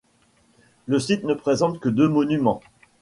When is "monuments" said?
2.09-2.61